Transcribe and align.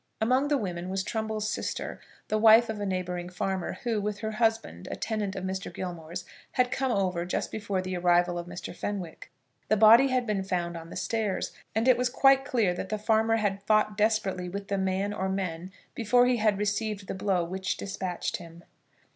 Among 0.19 0.47
the 0.47 0.57
women 0.57 0.89
was 0.89 1.03
Trumbull's 1.03 1.47
sister, 1.47 2.01
the 2.27 2.39
wife 2.39 2.69
of 2.69 2.79
a 2.79 2.87
neighbouring 2.87 3.29
farmer, 3.29 3.73
who, 3.83 4.01
with 4.01 4.17
her 4.21 4.31
husband, 4.31 4.87
a 4.89 4.95
tenant 4.95 5.35
of 5.35 5.43
Mr. 5.43 5.71
Gilmore's, 5.71 6.25
had 6.53 6.71
come 6.71 6.91
over 6.91 7.23
just 7.23 7.51
before 7.51 7.83
the 7.83 7.95
arrival 7.95 8.39
of 8.39 8.47
Mr. 8.47 8.75
Fenwick. 8.75 9.31
The 9.67 9.77
body 9.77 10.07
had 10.07 10.25
been 10.25 10.41
found 10.41 10.75
on 10.75 10.89
the 10.89 10.95
stairs, 10.95 11.51
and 11.75 11.87
it 11.87 11.97
was 11.99 12.09
quite 12.09 12.45
clear 12.45 12.73
that 12.73 12.89
the 12.89 12.97
farmer 12.97 13.35
had 13.35 13.61
fought 13.61 13.95
desperately 13.95 14.49
with 14.49 14.69
the 14.69 14.79
man 14.79 15.13
or 15.13 15.29
men 15.29 15.71
before 15.93 16.25
he 16.25 16.37
had 16.37 16.57
received 16.57 17.05
the 17.05 17.13
blow 17.13 17.43
which 17.43 17.77
despatched 17.77 18.37
him. 18.37 18.63